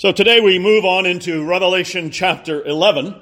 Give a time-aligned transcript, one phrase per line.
[0.00, 3.20] So today we move on into Revelation chapter 11.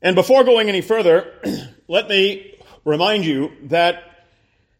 [0.00, 1.26] And before going any further,
[1.88, 4.00] let me remind you that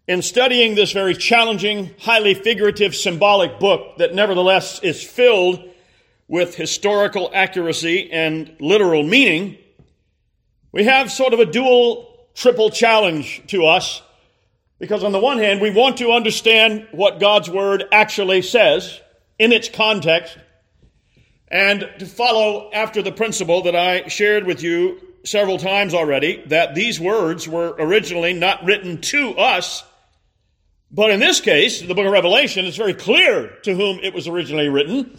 [0.07, 5.61] in studying this very challenging, highly figurative, symbolic book that nevertheless is filled
[6.29, 9.59] with historical accuracy and literal meaning,
[10.71, 14.03] we have sort of a dual, triple challenge to us.
[14.79, 19.01] Because on the one hand, we want to understand what God's Word actually says
[19.37, 20.39] in its context
[21.49, 26.75] and to follow after the principle that I shared with you several times already, that
[26.75, 29.85] these words were originally not written to us,
[30.91, 34.29] but in this case, the book of Revelation is very clear to whom it was
[34.29, 35.19] originally written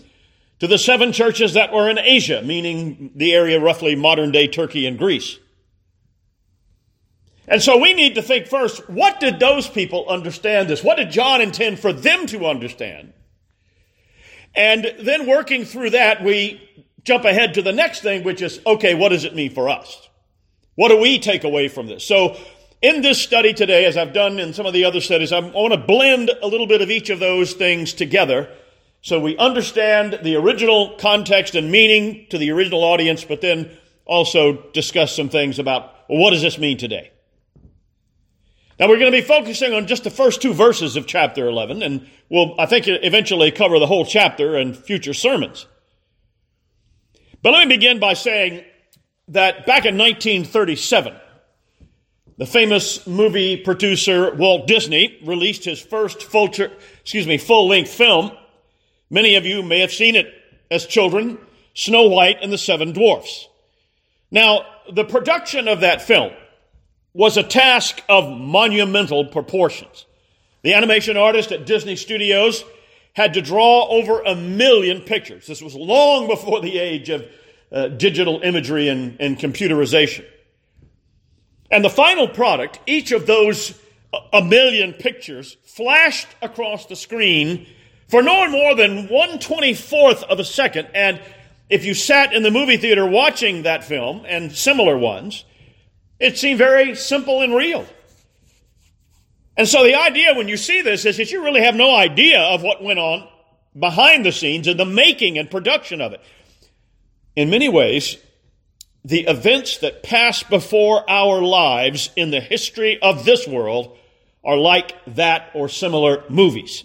[0.60, 4.86] to the seven churches that were in Asia, meaning the area roughly modern day Turkey
[4.88, 5.38] and Greece.
[7.48, 10.84] And so we need to think first, what did those people understand this?
[10.84, 13.14] What did John intend for them to understand?
[14.56, 16.62] And then working through that, we
[17.04, 20.10] jump ahead to the next thing, which is, okay, what does it mean for us?
[20.76, 22.04] What do we take away from this?
[22.04, 22.38] So
[22.82, 25.74] in this study today, as I've done in some of the other studies, I want
[25.74, 28.50] to blend a little bit of each of those things together
[29.02, 33.72] so we understand the original context and meaning to the original audience, but then
[34.06, 37.12] also discuss some things about well, what does this mean today?
[38.80, 41.82] Now we're going to be focusing on just the first two verses of chapter 11,
[41.82, 45.66] and we'll, I think, eventually cover the whole chapter in future sermons.
[47.42, 48.64] But let me begin by saying
[49.30, 51.16] that back in 1937,
[52.38, 56.50] the famous movie producer Walt Disney released his first full,
[57.02, 58.32] excuse me, full-length film.
[59.10, 60.28] Many of you may have seen it
[60.70, 61.40] as children,
[61.74, 63.48] Snow White and the Seven Dwarfs.
[64.30, 66.32] Now, the production of that film
[67.18, 70.06] was a task of monumental proportions.
[70.62, 72.64] The animation artist at Disney Studios
[73.14, 75.48] had to draw over a million pictures.
[75.48, 77.26] This was long before the age of
[77.72, 80.26] uh, digital imagery and, and computerization.
[81.72, 83.74] And the final product, each of those
[84.32, 87.66] a million pictures, flashed across the screen
[88.08, 90.88] for no more than 124th of a second.
[90.94, 91.20] And
[91.68, 95.46] if you sat in the movie theater watching that film and similar ones,
[96.20, 97.86] it seemed very simple and real.
[99.56, 102.40] And so the idea when you see this is that you really have no idea
[102.40, 103.28] of what went on
[103.78, 106.22] behind the scenes and the making and production of it.
[107.36, 108.18] In many ways,
[109.04, 113.98] the events that pass before our lives in the history of this world
[114.44, 116.84] are like that or similar movies.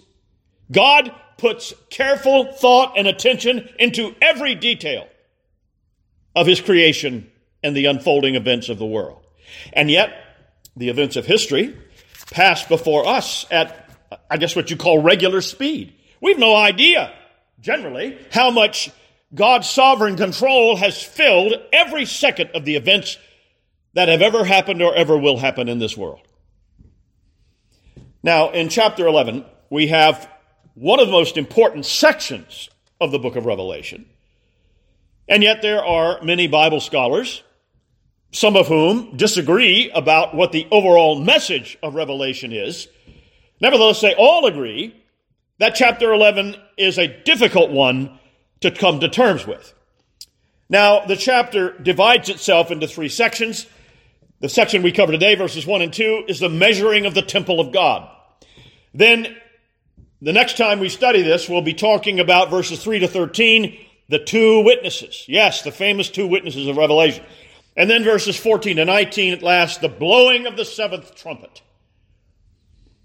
[0.71, 5.07] God puts careful thought and attention into every detail
[6.35, 7.29] of his creation
[7.63, 9.22] and the unfolding events of the world.
[9.71, 10.13] And yet,
[10.75, 11.75] the events of history
[12.31, 13.89] pass before us at,
[14.29, 15.93] I guess, what you call regular speed.
[16.21, 17.13] We've no idea,
[17.59, 18.89] generally, how much
[19.33, 23.17] God's sovereign control has filled every second of the events
[23.93, 26.21] that have ever happened or ever will happen in this world.
[28.23, 30.29] Now, in chapter 11, we have
[30.75, 32.69] one of the most important sections
[32.99, 34.05] of the book of Revelation.
[35.27, 37.43] And yet, there are many Bible scholars
[38.33, 42.87] some of whom disagree about what the overall message of Revelation is.
[43.61, 44.95] Nevertheless, they all agree
[45.59, 48.19] that chapter 11 is a difficult one
[48.61, 49.73] to come to terms with.
[50.67, 53.67] Now, the chapter divides itself into three sections.
[54.39, 57.59] The section we cover today, verses 1 and 2, is the measuring of the temple
[57.59, 58.09] of God.
[58.95, 59.37] Then,
[60.21, 63.77] the next time we study this, we'll be talking about verses 3 to 13,
[64.09, 65.25] the two witnesses.
[65.27, 67.23] Yes, the famous two witnesses of Revelation.
[67.75, 71.61] And then verses 14 to 19, at last, the blowing of the seventh trumpet.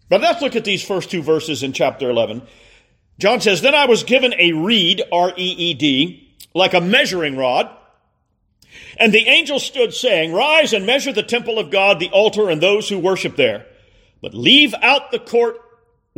[0.09, 2.43] But let's look at these first two verses in chapter 11.
[3.19, 7.37] John says, Then I was given a reed, R E E D, like a measuring
[7.37, 7.71] rod.
[8.99, 12.61] And the angel stood saying, Rise and measure the temple of God, the altar, and
[12.61, 13.67] those who worship there.
[14.21, 15.57] But leave out the court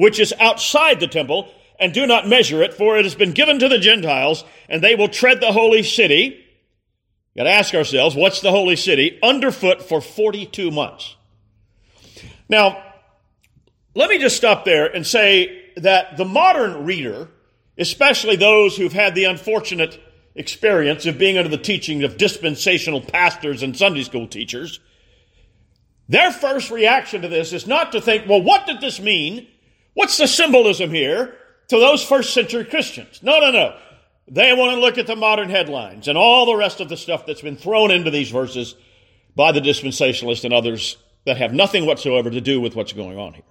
[0.00, 3.58] which is outside the temple, and do not measure it, for it has been given
[3.58, 6.42] to the Gentiles, and they will tread the holy city
[7.36, 9.18] Got to ask ourselves, what's the holy city?
[9.22, 11.16] Underfoot for 42 months.
[12.48, 12.82] Now,
[13.94, 17.28] let me just stop there and say that the modern reader,
[17.78, 20.00] especially those who've had the unfortunate
[20.34, 24.80] experience of being under the teaching of dispensational pastors and Sunday school teachers,
[26.08, 29.46] their first reaction to this is not to think, well, what did this mean?
[29.94, 31.36] What's the symbolism here
[31.68, 33.22] to those first century Christians?
[33.22, 33.76] No, no, no.
[34.32, 37.26] They want to look at the modern headlines and all the rest of the stuff
[37.26, 38.76] that's been thrown into these verses
[39.34, 40.96] by the dispensationalists and others
[41.26, 43.42] that have nothing whatsoever to do with what's going on here.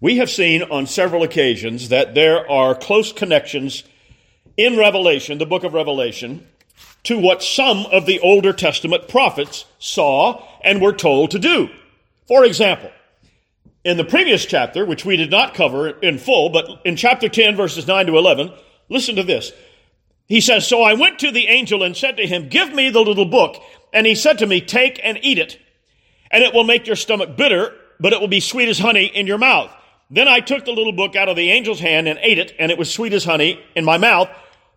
[0.00, 3.84] We have seen on several occasions that there are close connections
[4.56, 6.46] in Revelation, the book of Revelation,
[7.04, 11.68] to what some of the Older Testament prophets saw and were told to do.
[12.26, 12.90] For example,
[13.84, 17.56] in the previous chapter, which we did not cover in full, but in chapter 10,
[17.56, 18.52] verses 9 to 11,
[18.88, 19.52] listen to this.
[20.26, 23.00] He says, So I went to the angel and said to him, Give me the
[23.00, 23.62] little book.
[23.92, 25.58] And he said to me, Take and eat it,
[26.30, 29.26] and it will make your stomach bitter, but it will be sweet as honey in
[29.26, 29.70] your mouth.
[30.10, 32.70] Then I took the little book out of the angel's hand and ate it, and
[32.70, 34.28] it was sweet as honey in my mouth.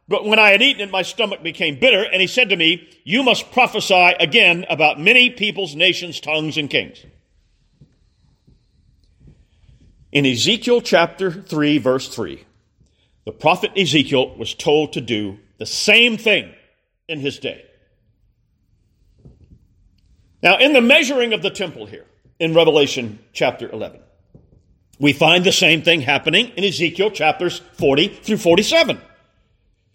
[0.08, 2.90] But when I had eaten it, my stomach became bitter, and he said to me,
[3.04, 7.06] You must prophesy again about many peoples, nations, tongues, and kings.
[10.12, 12.44] In Ezekiel chapter 3, verse 3,
[13.25, 16.53] the prophet Ezekiel was told to do the same thing
[17.07, 17.65] in his day.
[20.41, 22.06] Now, in the measuring of the temple here,
[22.39, 24.01] in Revelation chapter 11,
[25.00, 29.00] we find the same thing happening in Ezekiel chapters 40 through 47.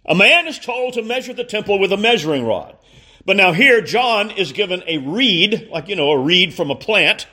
[0.04, 2.76] A man is told to measure the temple with a measuring rod.
[3.24, 6.76] But now here, John is given a reed, like, you know, a reed from a
[6.76, 7.26] plant,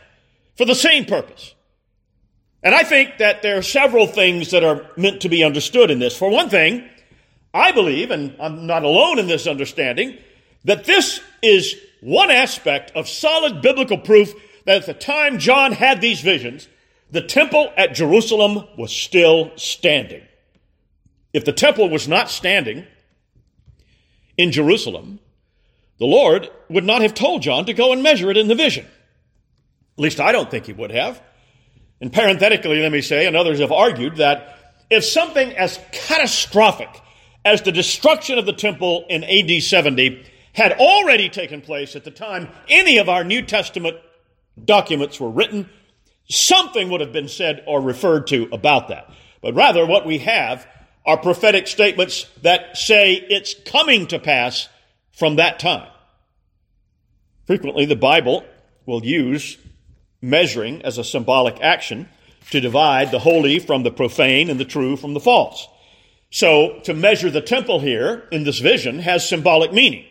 [0.57, 1.54] for the same purpose.
[2.63, 6.00] And I think that there are several things that are meant to be understood in
[6.00, 6.18] this.
[6.18, 6.88] For one thing,
[7.54, 10.18] I believe, and I'm not alone in this understanding,
[10.63, 14.33] that this is one aspect of solid biblical proof
[14.65, 16.69] that at the time John had these visions,
[17.12, 20.24] the temple at Jerusalem was still standing.
[21.33, 22.86] If the temple was not standing
[24.38, 25.19] in Jerusalem,
[26.00, 28.86] the Lord would not have told John to go and measure it in the vision.
[28.86, 31.21] At least I don't think he would have.
[32.04, 36.90] And parenthetically, let me say, and others have argued that if something as catastrophic
[37.46, 42.12] as the destruction of the temple in AD 70 had already taken place at the
[42.12, 43.96] time any of our New Testament
[44.66, 45.70] documents were written,
[46.28, 49.10] something would have been said or referred to about that.
[49.40, 50.68] But rather, what we have
[51.06, 54.68] are prophetic statements that say it's coming to pass
[55.14, 55.88] from that time.
[57.48, 58.44] Frequently, the Bible
[58.86, 59.58] will use
[60.24, 62.08] measuring as a symbolic action
[62.50, 65.68] to divide the holy from the profane and the true from the false.
[66.31, 70.06] So, to measure the temple here in this vision has symbolic meaning.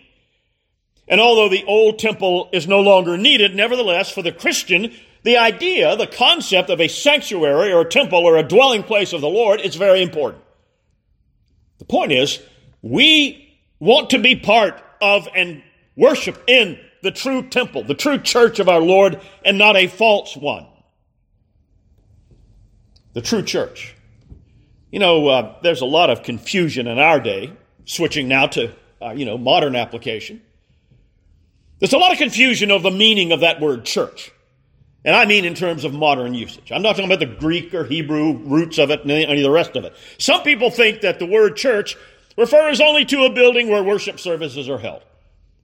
[1.08, 4.92] And although the old temple is no longer needed, nevertheless, for the Christian,
[5.24, 9.20] the idea, the concept of a sanctuary or a temple or a dwelling place of
[9.20, 10.44] the Lord is very important.
[11.78, 12.40] The point is,
[12.82, 15.62] we want to be part of and
[15.96, 20.36] worship in the true temple, the true church of our Lord, and not a false
[20.36, 20.66] one.
[23.12, 23.94] The true church.
[24.90, 27.52] You know, uh, there's a lot of confusion in our day,
[27.84, 28.72] switching now to,
[29.02, 30.40] uh, you know, modern application.
[31.80, 34.30] There's a lot of confusion of the meaning of that word church.
[35.04, 36.70] And I mean in terms of modern usage.
[36.70, 39.50] I'm not talking about the Greek or Hebrew roots of it and any of the
[39.50, 39.94] rest of it.
[40.18, 41.96] Some people think that the word church
[42.36, 45.02] refers only to a building where worship services are held.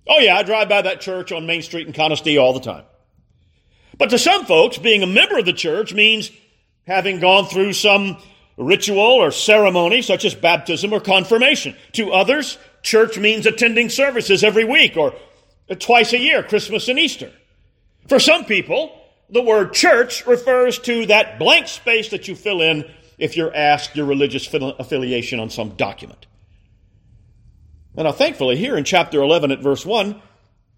[0.08, 2.84] Oh yeah, I drive by that church on Main Street in Conistea all the time.
[3.98, 6.30] But to some folks, being a member of the church means
[6.86, 8.16] having gone through some
[8.56, 11.76] ritual or ceremony such as baptism or confirmation.
[11.92, 15.14] To others, church means attending services every week or
[15.78, 17.30] twice a year, Christmas and Easter.
[18.08, 22.90] For some people, the word church refers to that blank space that you fill in
[23.18, 26.26] if you're asked your religious affiliation on some document.
[28.04, 30.22] Now, thankfully, here in chapter 11 at verse 1,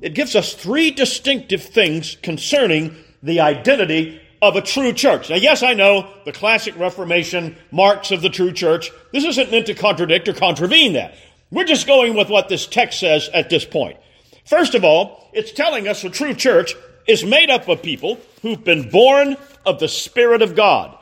[0.01, 5.29] it gives us three distinctive things concerning the identity of a true church.
[5.29, 8.91] Now, yes, I know the classic Reformation marks of the true church.
[9.13, 11.15] This isn't meant to contradict or contravene that.
[11.51, 13.99] We're just going with what this text says at this point.
[14.47, 16.75] First of all, it's telling us the true church
[17.07, 19.37] is made up of people who've been born
[19.67, 20.97] of the Spirit of God.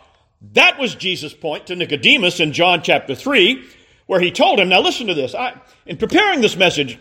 [0.55, 3.65] That was Jesus' point to Nicodemus in John chapter 3,
[4.09, 5.35] where he told him, now listen to this.
[5.35, 6.99] I, in preparing this message,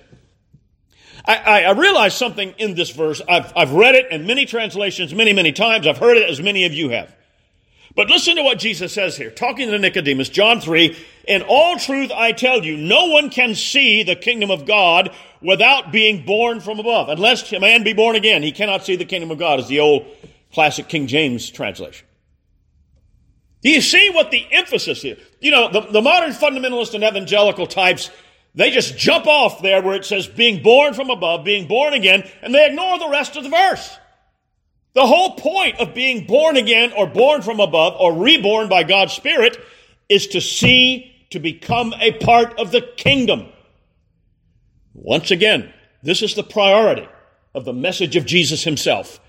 [1.26, 3.22] I, I, realized something in this verse.
[3.28, 5.88] I've, I've read it in many translations many, many times.
[5.88, 7.14] I've heard it as many of you have.
[7.96, 10.98] But listen to what Jesus says here, talking to Nicodemus, John 3.
[11.30, 15.12] In all truth, I tell you, no one can see the kingdom of God
[15.42, 17.08] without being born from above.
[17.08, 19.80] Unless a man be born again, he cannot see the kingdom of God, is the
[19.80, 20.06] old
[20.52, 22.07] classic King James translation.
[23.62, 25.18] Do you see what the emphasis is?
[25.40, 28.12] You know, the, the modern fundamentalist and evangelical types,
[28.54, 32.28] they just jump off there where it says being born from above, being born again,
[32.42, 33.98] and they ignore the rest of the verse.
[34.94, 39.14] The whole point of being born again or born from above or reborn by God's
[39.14, 39.58] Spirit
[40.10, 43.48] is to see, to become a part of the kingdom.
[44.94, 45.72] Once again,
[46.02, 47.08] this is the priority
[47.54, 49.20] of the message of Jesus himself.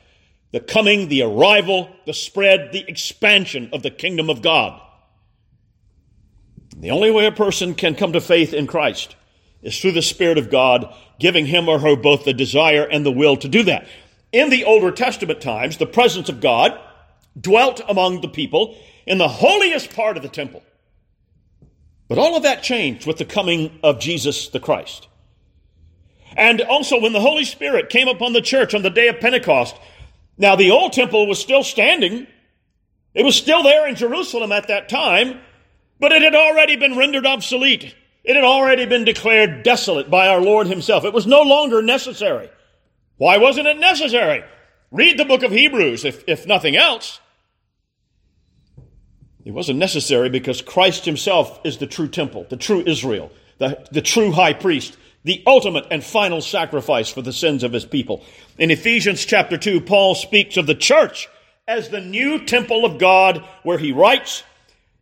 [0.52, 4.80] The coming, the arrival, the spread, the expansion of the kingdom of God.
[6.76, 9.16] The only way a person can come to faith in Christ
[9.62, 13.10] is through the Spirit of God giving him or her both the desire and the
[13.10, 13.86] will to do that.
[14.32, 16.78] In the Older Testament times, the presence of God
[17.38, 18.76] dwelt among the people
[19.06, 20.62] in the holiest part of the temple.
[22.08, 25.08] But all of that changed with the coming of Jesus the Christ.
[26.36, 29.76] And also when the Holy Spirit came upon the church on the day of Pentecost,
[30.38, 32.26] now the old temple was still standing.
[33.14, 35.40] It was still there in Jerusalem at that time,
[35.98, 37.94] but it had already been rendered obsolete.
[38.22, 41.04] It had already been declared desolate by our Lord Himself.
[41.04, 42.50] It was no longer necessary.
[43.16, 44.44] Why wasn't it necessary?
[44.90, 47.20] Read the book of Hebrews, if, if nothing else.
[49.44, 54.02] It wasn't necessary because Christ Himself is the true temple, the true Israel, the, the
[54.02, 58.24] true high priest, the ultimate and final sacrifice for the sins of His people.
[58.58, 61.28] In Ephesians chapter 2, Paul speaks of the church
[61.66, 64.42] as the new temple of God, where he writes,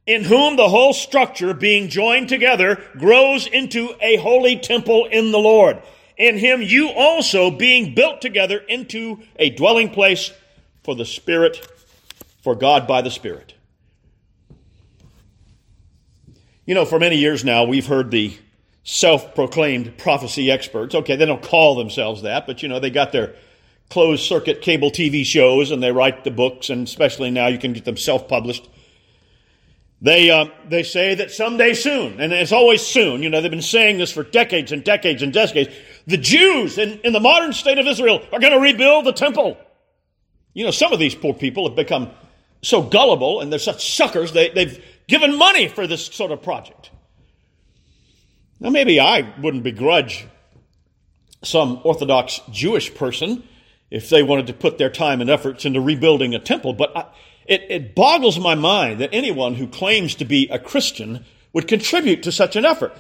[0.07, 5.39] in whom the whole structure being joined together grows into a holy temple in the
[5.39, 5.81] Lord.
[6.17, 10.33] In him you also being built together into a dwelling place
[10.83, 11.69] for the Spirit,
[12.43, 13.55] for God by the Spirit.
[16.65, 18.37] You know, for many years now, we've heard the
[18.87, 20.95] self proclaimed prophecy experts.
[20.95, 23.35] Okay, they don't call themselves that, but you know, they got their
[23.91, 27.75] closed circuit cable TV shows and they write the books, and especially now you can
[27.75, 28.69] get them self published.
[30.01, 33.63] They, uh, they say that someday soon, and it's always soon, you know, they've been
[33.63, 35.75] saying this for decades and decades and decades.
[36.07, 39.57] The Jews in, in the modern state of Israel are going to rebuild the temple.
[40.53, 42.11] You know, some of these poor people have become
[42.63, 46.91] so gullible and they're such suckers, they, they've given money for this sort of project.
[48.61, 50.27] Now, maybe I wouldn't begrudge
[51.43, 53.43] some Orthodox Jewish person
[53.91, 57.07] if they wanted to put their time and efforts into rebuilding a temple, but I,
[57.47, 62.23] it, it boggles my mind that anyone who claims to be a Christian would contribute
[62.25, 62.97] to such an effort.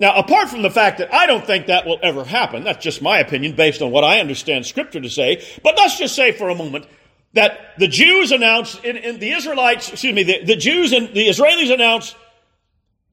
[0.00, 3.02] Now, apart from the fact that I don't think that will ever happen, that's just
[3.02, 6.48] my opinion based on what I understand Scripture to say, but let's just say for
[6.50, 6.86] a moment
[7.32, 11.72] that the Jews announced, in, the Israelites, excuse me, the, the Jews and the Israelis
[11.72, 12.14] announced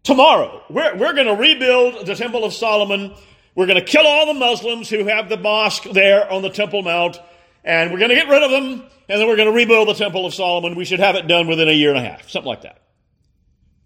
[0.06, 3.14] tomorrow, we're, we're going to rebuild the Temple of Solomon.
[3.56, 6.82] We're going to kill all the Muslims who have the mosque there on the Temple
[6.82, 7.20] Mount
[7.66, 9.96] and we're going to get rid of them, and then we're going to rebuild the
[9.96, 10.76] Temple of Solomon.
[10.76, 12.80] We should have it done within a year and a half, something like that.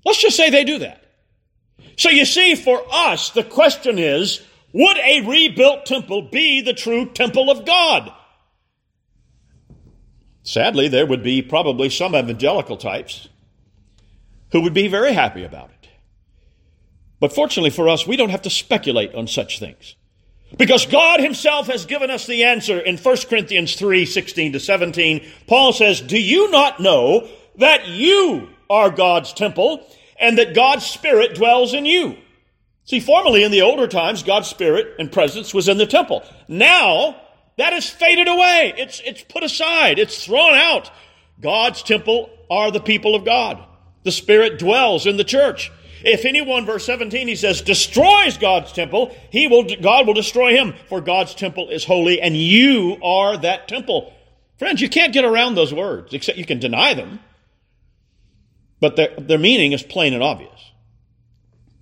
[0.05, 1.03] Let's just say they do that.
[1.97, 4.41] So you see, for us, the question is,
[4.73, 8.13] would a rebuilt temple be the true temple of God?
[10.43, 13.29] Sadly, there would be probably some evangelical types
[14.51, 15.78] who would be very happy about it.
[17.19, 19.95] But fortunately for us, we don't have to speculate on such things.
[20.57, 25.27] Because God himself has given us the answer in 1 Corinthians 3, 16 to 17.
[25.47, 29.85] Paul says, Do you not know that you are God's temple
[30.19, 32.17] and that God's Spirit dwells in you?
[32.85, 36.23] See, formerly in the older times, God's Spirit and presence was in the temple.
[36.47, 37.21] Now,
[37.57, 38.73] that has faded away.
[38.77, 39.99] It's, it's put aside.
[39.99, 40.89] It's thrown out.
[41.39, 43.63] God's temple are the people of God.
[44.03, 45.71] The Spirit dwells in the church.
[46.03, 50.73] If anyone, verse 17, he says, destroys God's temple, he will, God will destroy him,
[50.87, 54.13] for God's temple is holy, and you are that temple.
[54.57, 57.19] Friends, you can't get around those words, except you can deny them.
[58.79, 60.51] But their, their meaning is plain and obvious.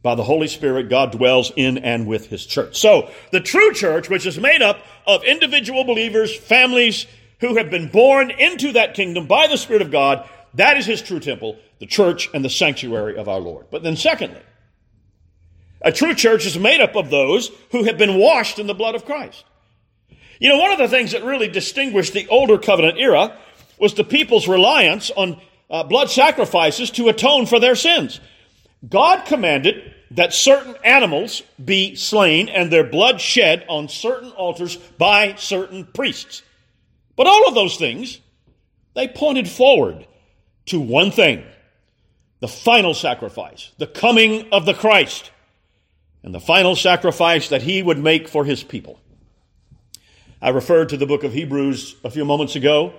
[0.01, 2.77] By the Holy Spirit, God dwells in and with His church.
[2.77, 7.07] So, the true church, which is made up of individual believers, families
[7.39, 11.01] who have been born into that kingdom by the Spirit of God, that is His
[11.01, 13.67] true temple the church and the sanctuary of our Lord.
[13.71, 14.41] But then, secondly,
[15.81, 18.95] a true church is made up of those who have been washed in the blood
[18.95, 19.43] of Christ.
[20.39, 23.37] You know, one of the things that really distinguished the older covenant era
[23.79, 28.19] was the people's reliance on uh, blood sacrifices to atone for their sins.
[28.87, 35.35] God commanded that certain animals be slain and their blood shed on certain altars by
[35.35, 36.43] certain priests.
[37.15, 38.19] But all of those things,
[38.93, 40.07] they pointed forward
[40.67, 41.43] to one thing
[42.39, 45.31] the final sacrifice, the coming of the Christ,
[46.23, 48.99] and the final sacrifice that he would make for his people.
[50.41, 52.93] I referred to the book of Hebrews a few moments ago.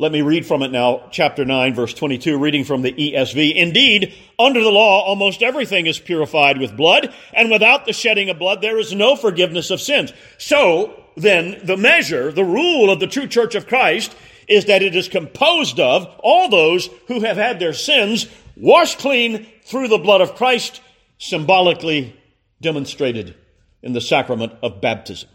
[0.00, 3.56] Let me read from it now, chapter 9, verse 22, reading from the ESV.
[3.56, 8.38] Indeed, under the law, almost everything is purified with blood, and without the shedding of
[8.38, 10.12] blood, there is no forgiveness of sins.
[10.38, 14.14] So, then, the measure, the rule of the true church of Christ
[14.46, 18.28] is that it is composed of all those who have had their sins
[18.60, 20.80] washed clean through the blood of Christ,
[21.18, 22.16] symbolically
[22.60, 23.34] demonstrated
[23.82, 25.28] in the sacrament of baptism.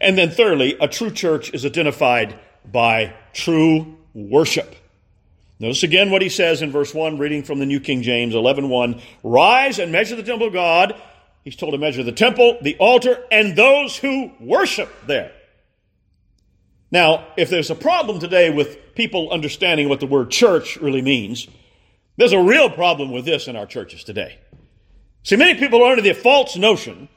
[0.00, 2.38] And then, thirdly, a true church is identified
[2.70, 4.74] by true worship.
[5.58, 9.00] Notice again what he says in verse 1, reading from the New King James 11.1.
[9.22, 11.00] Rise and measure the temple of God.
[11.44, 15.32] He's told to measure the temple, the altar, and those who worship there.
[16.90, 21.46] Now, if there's a problem today with people understanding what the word church really means,
[22.20, 24.36] there's a real problem with this in our churches today.
[25.22, 27.08] See, many people are under the false notion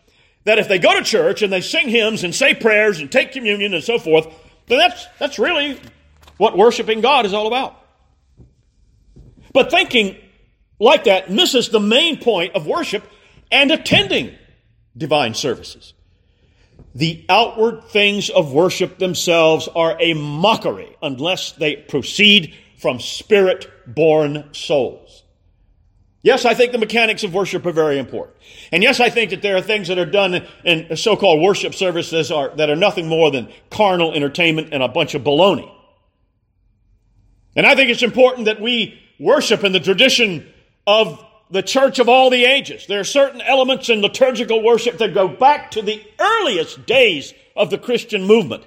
[0.45, 3.33] that if they go to church and they sing hymns and say prayers and take
[3.33, 4.25] communion and so forth,
[4.67, 5.77] then that's, that's really
[6.37, 7.77] what worshiping God is all about.
[9.51, 10.15] But thinking
[10.79, 13.03] like that misses the main point of worship
[13.51, 14.33] and attending
[14.95, 15.93] divine services.
[16.95, 24.49] The outward things of worship themselves are a mockery unless they proceed from spirit born
[24.51, 25.23] souls.
[26.21, 28.37] Yes, I think the mechanics of worship are very important.
[28.73, 32.29] And yes, I think that there are things that are done in so-called worship services
[32.29, 35.71] are, that are nothing more than carnal entertainment and a bunch of baloney.
[37.55, 40.51] And I think it's important that we worship in the tradition
[40.85, 42.85] of the church of all the ages.
[42.87, 47.69] There are certain elements in liturgical worship that go back to the earliest days of
[47.69, 48.65] the Christian movement.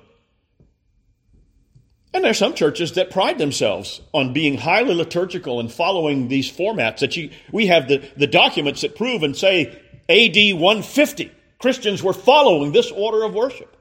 [2.16, 6.50] And there are some churches that pride themselves on being highly liturgical and following these
[6.50, 9.66] formats that you, we have the, the documents that prove and say
[10.08, 11.30] AD 150.
[11.58, 13.76] Christians were following this order of worship.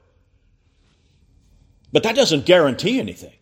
[1.94, 3.32] But that doesn't guarantee anything.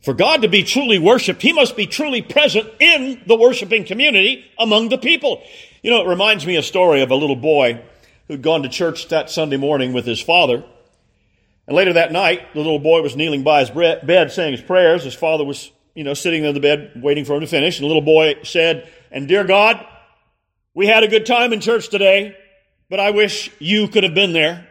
[0.00, 4.44] For God to be truly worshiped, He must be truly present in the worshiping community
[4.60, 5.42] among the people.
[5.82, 7.82] You know, it reminds me a story of a little boy
[8.28, 10.64] who'd gone to church that Sunday morning with his father.
[11.66, 15.02] And later that night, the little boy was kneeling by his bed saying his prayers.
[15.02, 17.78] His father was, you know, sitting in the bed waiting for him to finish.
[17.78, 19.84] And the little boy said, And dear God,
[20.74, 22.36] we had a good time in church today,
[22.88, 24.68] but I wish you could have been there.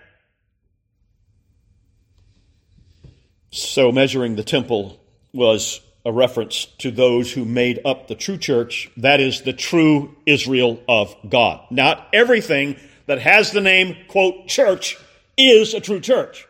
[3.52, 5.00] So measuring the temple
[5.34, 10.16] was a reference to those who made up the true church, that is the true
[10.26, 11.66] Israel of God.
[11.72, 14.98] Not everything that has the name, quote, church
[15.38, 16.48] is a true church.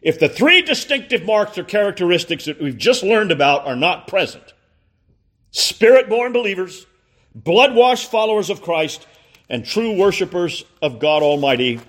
[0.00, 4.52] If the three distinctive marks or characteristics that we've just learned about are not present,
[5.50, 6.86] spirit born believers,
[7.34, 9.06] blood washed followers of Christ,
[9.48, 11.80] and true worshipers of God Almighty,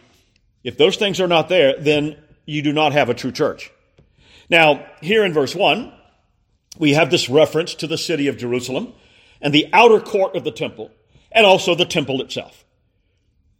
[0.63, 3.71] if those things are not there, then you do not have a true church.
[4.49, 5.93] Now, here in verse 1,
[6.77, 8.93] we have this reference to the city of Jerusalem
[9.41, 10.91] and the outer court of the temple
[11.31, 12.65] and also the temple itself.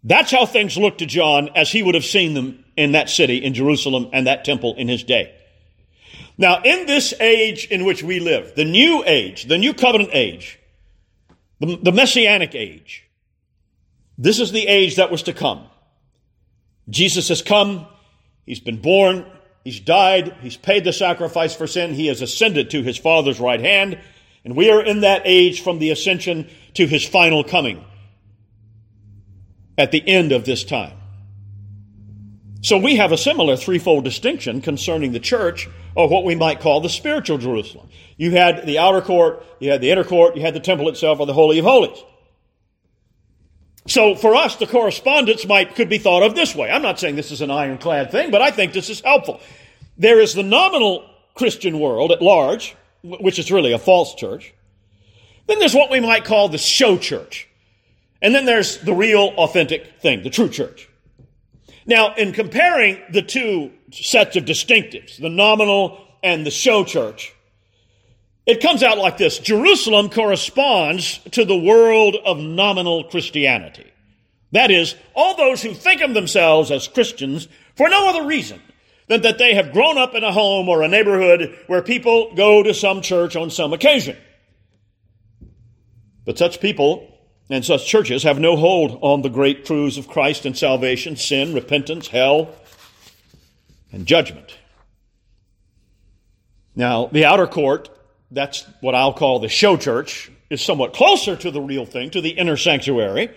[0.04, 3.38] That's how things looked to John as he would have seen them in that city,
[3.44, 5.36] in Jerusalem, and that temple in his day.
[6.38, 10.58] Now, in this age in which we live, the new age, the new covenant age,
[11.60, 13.06] the, the messianic age,
[14.18, 15.66] this is the age that was to come.
[16.90, 17.86] Jesus has come,
[18.46, 19.26] he's been born,
[19.64, 20.36] He's died.
[20.42, 21.94] He's paid the sacrifice for sin.
[21.94, 24.00] He has ascended to his Father's right hand.
[24.46, 27.84] And we are in that age from the ascension to his final coming
[29.80, 30.92] at the end of this time.
[32.62, 36.82] So we have a similar threefold distinction concerning the church, or what we might call
[36.82, 37.88] the spiritual Jerusalem.
[38.18, 41.22] You had the outer court, you had the inner court, you had the temple itself,
[41.22, 41.98] or the Holy of Holies.
[43.88, 46.70] So for us, the correspondence might, could be thought of this way.
[46.70, 49.40] I'm not saying this is an ironclad thing, but I think this is helpful.
[49.98, 54.54] There is the nominal Christian world at large, which is really a false church.
[55.48, 57.49] Then there's what we might call the show church.
[58.22, 60.90] And then there's the real, authentic thing, the true church.
[61.86, 67.34] Now, in comparing the two sets of distinctives, the nominal and the show church,
[68.46, 73.86] it comes out like this Jerusalem corresponds to the world of nominal Christianity.
[74.52, 78.62] That is, all those who think of themselves as Christians for no other reason
[79.08, 82.64] than that they have grown up in a home or a neighborhood where people go
[82.64, 84.18] to some church on some occasion.
[86.26, 87.19] But such people
[87.50, 91.54] and such churches have no hold on the great truths of Christ and salvation, sin,
[91.54, 92.50] repentance, hell,
[93.92, 94.58] and judgment.
[96.76, 97.90] Now, the outer court
[98.32, 102.22] that's what I'll call the show church, is somewhat closer to the real thing, to
[102.22, 103.30] the inner sanctuary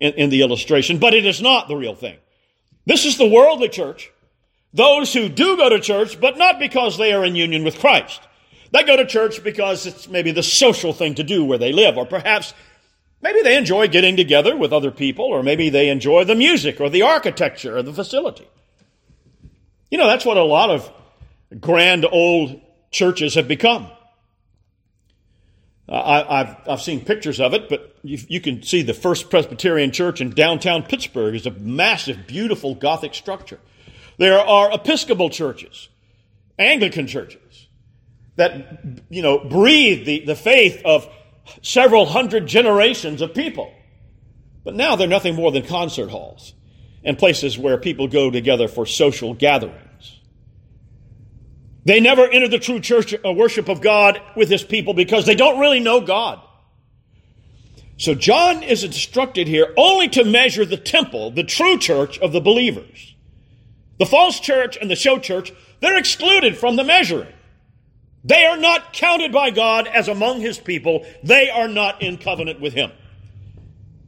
[0.00, 2.16] in, in the illustration, but it is not the real thing.
[2.84, 4.10] This is the worldly church.
[4.72, 8.20] Those who do go to church, but not because they are in union with Christ.
[8.72, 11.96] They go to church because it's maybe the social thing to do where they live,
[11.96, 12.52] or perhaps
[13.20, 16.88] maybe they enjoy getting together with other people, or maybe they enjoy the music or
[16.88, 18.48] the architecture or the facility.
[19.90, 20.90] You know, that's what a lot of
[21.60, 23.88] grand old churches have become.
[25.88, 29.92] I, have I've seen pictures of it, but you, you, can see the First Presbyterian
[29.92, 33.60] Church in downtown Pittsburgh is a massive, beautiful Gothic structure.
[34.18, 35.88] There are Episcopal churches,
[36.58, 37.68] Anglican churches.
[38.34, 41.08] that, you know, breathe the, the faith of
[41.62, 43.72] several hundred generations of people.
[44.64, 46.54] But now they're nothing more than concert halls
[47.04, 50.20] and places where people go together for social gatherings.
[51.84, 55.36] They never enter the true church uh, worship of God with his people because they
[55.36, 56.40] don't really know God.
[57.96, 62.40] So John is instructed here only to measure the temple, the true church of the
[62.40, 63.14] believers.
[63.98, 67.32] The false church and the show church, they're excluded from the measuring.
[68.26, 71.06] They are not counted by God as among his people.
[71.22, 72.90] They are not in covenant with him.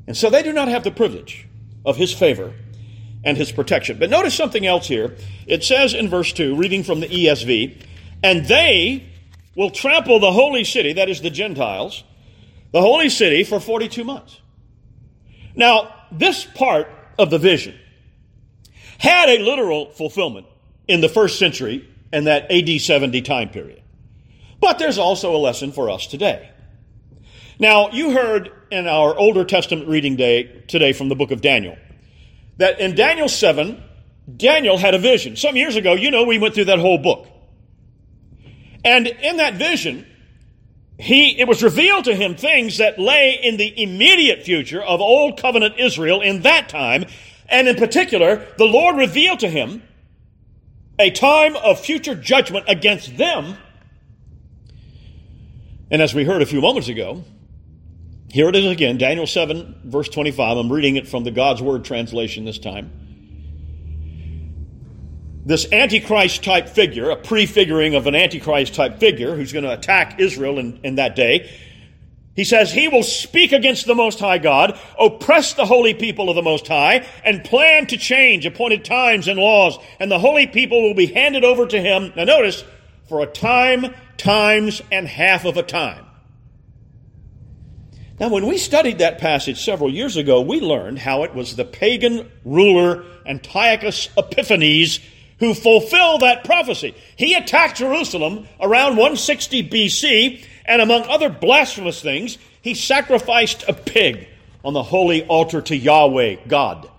[0.08, 1.46] And so they do not have the privilege
[1.86, 2.52] of his favor
[3.22, 3.98] and his protection.
[4.00, 5.16] But notice something else here.
[5.46, 7.80] It says in verse 2, reading from the ESV,
[8.24, 9.06] and they
[9.54, 12.02] will trample the holy city, that is the Gentiles,
[12.72, 14.40] the holy city for 42 months.
[15.54, 16.88] Now, this part
[17.20, 17.78] of the vision
[18.98, 20.46] had a literal fulfillment
[20.88, 23.82] in the first century and that AD 70 time period.
[24.60, 26.50] But there's also a lesson for us today.
[27.58, 31.76] Now, you heard in our Older Testament reading day today from the book of Daniel
[32.58, 33.82] that in Daniel 7,
[34.36, 35.36] Daniel had a vision.
[35.36, 37.26] Some years ago, you know, we went through that whole book.
[38.84, 40.06] And in that vision,
[40.98, 45.40] he, it was revealed to him things that lay in the immediate future of Old
[45.40, 47.06] Covenant Israel in that time.
[47.48, 49.82] And in particular, the Lord revealed to him
[50.98, 53.56] a time of future judgment against them.
[55.90, 57.24] And as we heard a few moments ago,
[58.30, 60.58] here it is again, Daniel 7, verse 25.
[60.58, 62.92] I'm reading it from the God's Word translation this time.
[65.46, 70.20] This Antichrist type figure, a prefiguring of an Antichrist type figure who's going to attack
[70.20, 71.50] Israel in, in that day,
[72.38, 76.36] he says, He will speak against the Most High God, oppress the holy people of
[76.36, 80.82] the Most High, and plan to change appointed times and laws, and the holy people
[80.82, 82.12] will be handed over to him.
[82.14, 82.62] Now notice,
[83.08, 86.04] for a time, times, and half of a time.
[88.20, 91.64] Now, when we studied that passage several years ago, we learned how it was the
[91.64, 95.00] pagan ruler Antiochus Epiphanes
[95.38, 96.94] who fulfilled that prophecy.
[97.16, 104.26] He attacked Jerusalem around 160 BC, and among other blasphemous things, he sacrificed a pig
[104.64, 106.90] on the holy altar to Yahweh, God.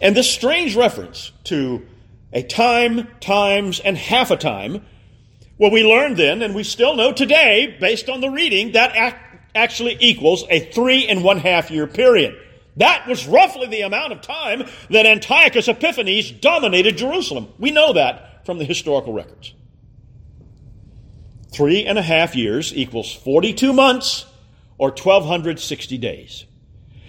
[0.00, 1.86] And this strange reference to
[2.32, 4.84] a time, times, and half a time,
[5.58, 9.30] well, we learned then, and we still know today, based on the reading, that act
[9.54, 12.34] actually equals a three and one half year period.
[12.76, 17.48] That was roughly the amount of time that Antiochus Epiphanes dominated Jerusalem.
[17.58, 19.52] We know that from the historical records.
[21.52, 24.24] Three and a half years equals 42 months
[24.78, 26.46] or 1,260 days.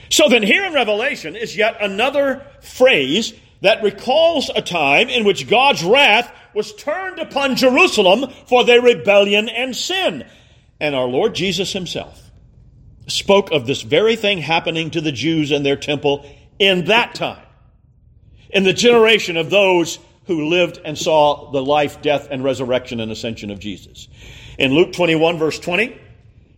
[0.09, 5.47] So then, here in Revelation is yet another phrase that recalls a time in which
[5.47, 10.25] God's wrath was turned upon Jerusalem for their rebellion and sin.
[10.79, 12.31] And our Lord Jesus Himself
[13.07, 16.25] spoke of this very thing happening to the Jews and their temple
[16.59, 17.45] in that time,
[18.49, 23.11] in the generation of those who lived and saw the life, death, and resurrection and
[23.11, 24.07] ascension of Jesus.
[24.57, 25.99] In Luke 21, verse 20,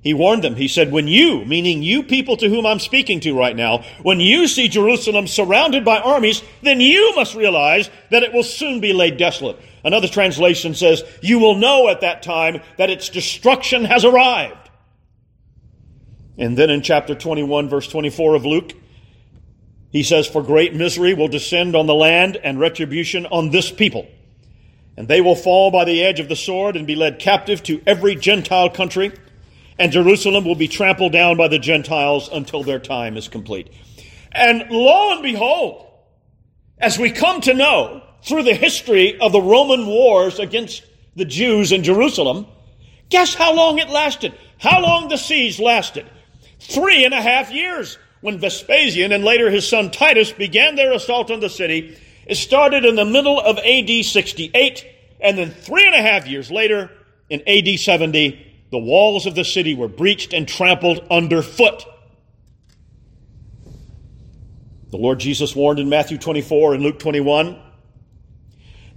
[0.03, 0.55] he warned them.
[0.55, 4.19] He said, When you, meaning you people to whom I'm speaking to right now, when
[4.19, 8.91] you see Jerusalem surrounded by armies, then you must realize that it will soon be
[8.91, 9.57] laid desolate.
[9.85, 14.69] Another translation says, You will know at that time that its destruction has arrived.
[16.37, 18.73] And then in chapter 21, verse 24 of Luke,
[19.89, 24.09] he says, For great misery will descend on the land and retribution on this people.
[24.97, 27.81] And they will fall by the edge of the sword and be led captive to
[27.87, 29.13] every Gentile country.
[29.79, 33.71] And Jerusalem will be trampled down by the Gentiles until their time is complete.
[34.31, 35.87] And lo and behold,
[36.77, 40.83] as we come to know through the history of the Roman wars against
[41.15, 42.47] the Jews in Jerusalem,
[43.09, 44.33] guess how long it lasted?
[44.59, 46.05] How long the siege lasted?
[46.59, 51.29] Three and a half years when Vespasian and later his son Titus began their assault
[51.29, 51.97] on the city.
[52.25, 54.85] It started in the middle of AD 68,
[55.19, 56.89] and then three and a half years later,
[57.29, 61.85] in AD 70, the walls of the city were breached and trampled underfoot.
[64.89, 67.61] The Lord Jesus warned in Matthew 24 and Luke 21.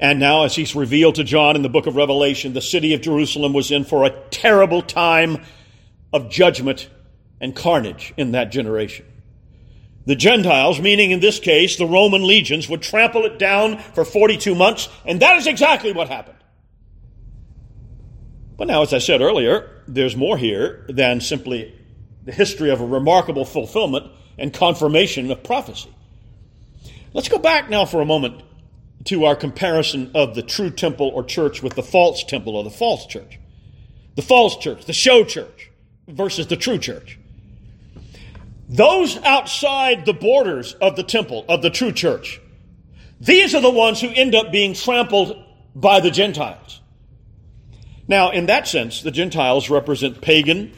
[0.01, 3.03] And now, as he's revealed to John in the book of Revelation, the city of
[3.03, 5.45] Jerusalem was in for a terrible time
[6.11, 6.89] of judgment
[7.39, 9.05] and carnage in that generation.
[10.07, 14.55] The Gentiles, meaning in this case the Roman legions, would trample it down for 42
[14.55, 16.39] months, and that is exactly what happened.
[18.57, 21.75] But now, as I said earlier, there's more here than simply
[22.25, 25.91] the history of a remarkable fulfillment and confirmation of prophecy.
[27.13, 28.43] Let's go back now for a moment
[29.05, 32.71] to our comparison of the true temple or church with the false temple or the
[32.71, 33.39] false church.
[34.17, 35.71] The false church, the show church
[36.09, 37.19] versus the true church.
[38.69, 42.41] Those outside the borders of the temple, of the true church,
[43.21, 45.43] these are the ones who end up being trampled
[45.75, 46.81] by the Gentiles.
[48.09, 50.73] Now, in that sense, the Gentiles represent pagan,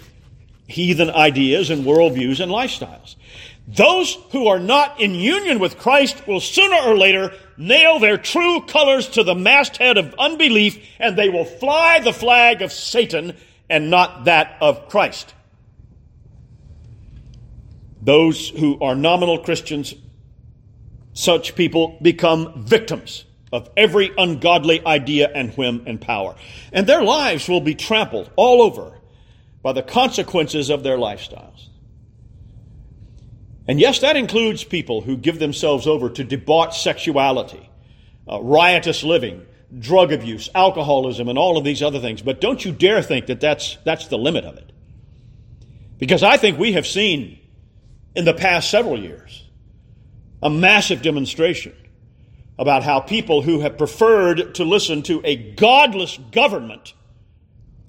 [0.67, 3.17] heathen ideas and worldviews and lifestyles.
[3.67, 8.63] Those who are not in union with Christ will sooner or later nail their true
[8.63, 13.37] colors to the masthead of unbelief and they will fly the flag of Satan
[13.69, 15.35] and not that of Christ.
[18.01, 19.95] Those who are nominal Christians,
[21.13, 26.35] such people become victims of every ungodly idea and whim and power.
[26.73, 28.99] And their lives will be trampled all over
[29.63, 31.69] by the consequences of their lifestyles.
[33.67, 37.69] And yes, that includes people who give themselves over to debauched sexuality,
[38.31, 39.45] uh, riotous living,
[39.79, 42.23] drug abuse, alcoholism, and all of these other things.
[42.23, 44.73] But don't you dare think that that's, that's the limit of it.
[45.99, 47.39] Because I think we have seen
[48.15, 49.45] in the past several years
[50.43, 51.75] a massive demonstration
[52.59, 56.95] about how people who have preferred to listen to a godless government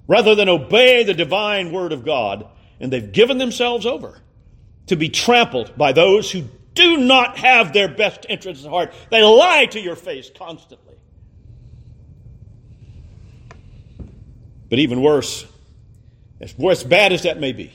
[0.06, 2.46] rather than obey the divine word of God,
[2.78, 4.20] and they've given themselves over
[4.86, 8.92] to be trampled by those who do not have their best interests at heart.
[9.10, 10.94] They lie to your face constantly.
[14.68, 15.46] But even worse,
[16.40, 17.72] as bad as that may be,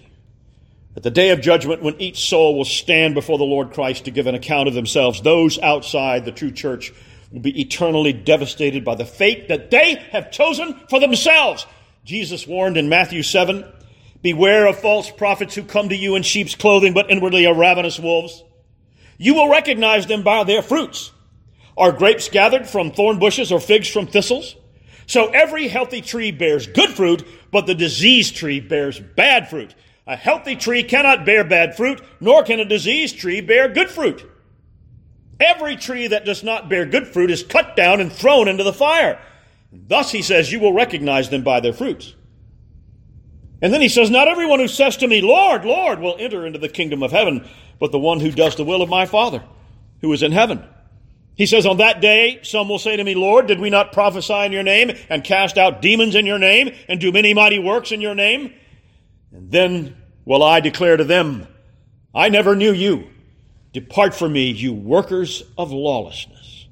[0.95, 4.11] at the day of judgment, when each soul will stand before the Lord Christ to
[4.11, 6.93] give an account of themselves, those outside the true church
[7.31, 11.65] will be eternally devastated by the fate that they have chosen for themselves.
[12.05, 13.65] Jesus warned in Matthew 7
[14.21, 17.99] Beware of false prophets who come to you in sheep's clothing, but inwardly are ravenous
[17.99, 18.43] wolves.
[19.17, 21.11] You will recognize them by their fruits.
[21.77, 24.55] Are grapes gathered from thorn bushes or figs from thistles?
[25.07, 29.75] So every healthy tree bears good fruit, but the diseased tree bears bad fruit.
[30.07, 34.29] A healthy tree cannot bear bad fruit, nor can a diseased tree bear good fruit.
[35.39, 38.71] Every tree that does not bear good fruit is cut down and thrown into the
[38.71, 39.19] fire.
[39.71, 42.13] Thus, he says, you will recognize them by their fruits.
[43.61, 46.59] And then he says, Not everyone who says to me, Lord, Lord, will enter into
[46.59, 47.47] the kingdom of heaven,
[47.79, 49.43] but the one who does the will of my Father,
[50.01, 50.63] who is in heaven.
[51.35, 54.45] He says, On that day, some will say to me, Lord, did we not prophesy
[54.45, 57.91] in your name, and cast out demons in your name, and do many mighty works
[57.91, 58.53] in your name?
[59.35, 61.47] And then will I declare to them,
[62.13, 63.09] I never knew you.
[63.73, 66.67] Depart from me, you workers of lawlessness.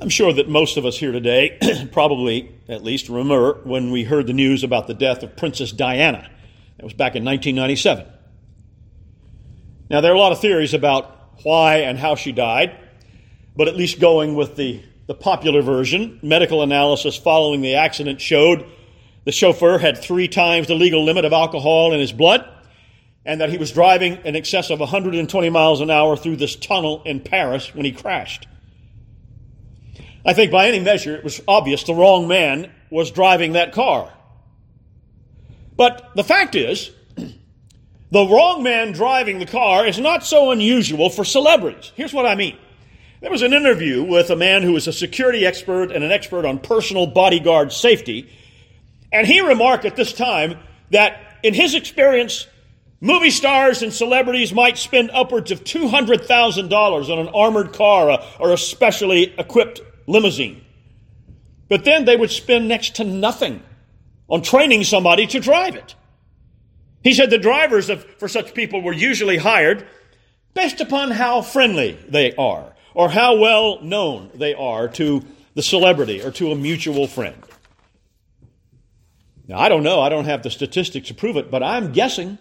[0.00, 1.58] I'm sure that most of us here today
[1.92, 6.28] probably, at least, remember when we heard the news about the death of Princess Diana.
[6.76, 8.04] That was back in 1997.
[9.90, 12.76] Now, there are a lot of theories about why and how she died,
[13.56, 18.66] but at least going with the the popular version, medical analysis following the accident showed
[19.24, 22.46] the chauffeur had three times the legal limit of alcohol in his blood
[23.24, 27.02] and that he was driving in excess of 120 miles an hour through this tunnel
[27.04, 28.46] in Paris when he crashed.
[30.26, 34.12] I think by any measure it was obvious the wrong man was driving that car.
[35.74, 41.24] But the fact is, the wrong man driving the car is not so unusual for
[41.24, 41.92] celebrities.
[41.94, 42.58] Here's what I mean.
[43.20, 46.44] There was an interview with a man who was a security expert and an expert
[46.44, 48.30] on personal bodyguard safety.
[49.12, 50.58] And he remarked at this time
[50.90, 52.46] that in his experience,
[53.00, 58.52] movie stars and celebrities might spend upwards of $200,000 on an armored car uh, or
[58.52, 60.64] a specially equipped limousine.
[61.68, 63.62] But then they would spend next to nothing
[64.28, 65.96] on training somebody to drive it.
[67.02, 69.88] He said the drivers of, for such people were usually hired
[70.54, 76.20] based upon how friendly they are or how well known they are to the celebrity
[76.20, 77.36] or to a mutual friend.
[79.46, 82.38] Now, I don't know, I don't have the statistics to prove it, but I'm guessing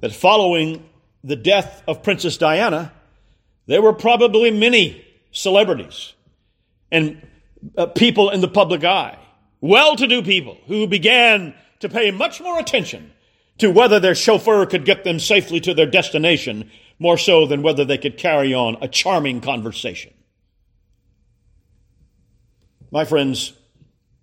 [0.00, 0.86] that following
[1.24, 2.92] the death of Princess Diana,
[3.64, 6.12] there were probably many celebrities
[6.92, 7.26] and
[7.76, 9.18] uh, people in the public eye,
[9.62, 13.10] well to do people, who began to pay much more attention
[13.56, 17.84] to whether their chauffeur could get them safely to their destination more so than whether
[17.84, 20.12] they could carry on a charming conversation.
[22.90, 23.52] My friends,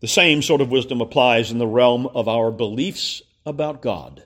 [0.01, 4.23] the same sort of wisdom applies in the realm of our beliefs about God.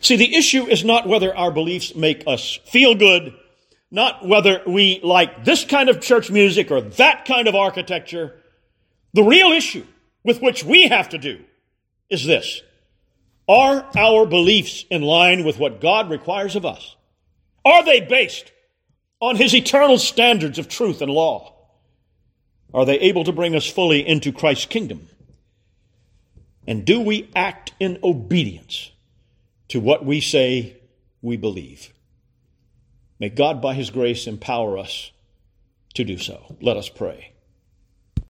[0.00, 3.34] See, the issue is not whether our beliefs make us feel good,
[3.90, 8.40] not whether we like this kind of church music or that kind of architecture.
[9.14, 9.84] The real issue
[10.24, 11.40] with which we have to do
[12.10, 12.62] is this.
[13.48, 16.96] Are our beliefs in line with what God requires of us?
[17.66, 18.52] Are they based
[19.20, 21.52] on his eternal standards of truth and law?
[22.72, 25.08] Are they able to bring us fully into Christ's kingdom?
[26.64, 28.92] And do we act in obedience
[29.68, 30.76] to what we say
[31.22, 31.92] we believe?
[33.18, 35.10] May God, by his grace, empower us
[35.94, 36.56] to do so.
[36.60, 37.32] Let us pray.